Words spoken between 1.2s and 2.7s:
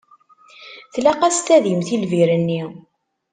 tadimt i lbir-nni.